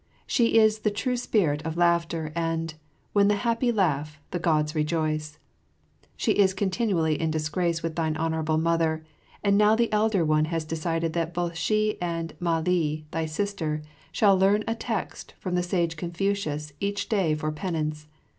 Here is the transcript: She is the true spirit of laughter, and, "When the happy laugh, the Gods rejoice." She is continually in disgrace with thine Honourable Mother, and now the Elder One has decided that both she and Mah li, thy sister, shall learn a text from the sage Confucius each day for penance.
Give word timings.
She 0.25 0.57
is 0.57 0.79
the 0.79 0.89
true 0.89 1.15
spirit 1.15 1.61
of 1.63 1.77
laughter, 1.77 2.31
and, 2.35 2.73
"When 3.13 3.27
the 3.27 3.35
happy 3.45 3.71
laugh, 3.71 4.17
the 4.31 4.39
Gods 4.39 4.73
rejoice." 4.73 5.37
She 6.17 6.31
is 6.31 6.55
continually 6.55 7.21
in 7.21 7.29
disgrace 7.29 7.83
with 7.83 7.95
thine 7.95 8.17
Honourable 8.17 8.57
Mother, 8.57 9.05
and 9.43 9.59
now 9.59 9.75
the 9.75 9.93
Elder 9.93 10.25
One 10.25 10.45
has 10.45 10.65
decided 10.65 11.13
that 11.13 11.35
both 11.35 11.55
she 11.55 12.01
and 12.01 12.33
Mah 12.39 12.61
li, 12.65 13.05
thy 13.11 13.27
sister, 13.27 13.83
shall 14.11 14.35
learn 14.35 14.63
a 14.67 14.73
text 14.73 15.35
from 15.37 15.53
the 15.53 15.61
sage 15.61 15.95
Confucius 15.97 16.73
each 16.79 17.07
day 17.07 17.35
for 17.35 17.51
penance. 17.51 18.07